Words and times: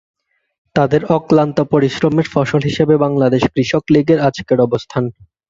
তাদের 0.75 1.01
অক্লান্ত 1.17 1.57
পরিশ্রমের 1.73 2.27
ফসল 2.33 2.61
হিসেবে 2.61 2.95
বাংলাদেশ 2.97 3.43
কৃষক 3.53 3.83
লীগের 3.93 4.19
আজকের 4.19 4.59
অবস্থান। 4.61 5.03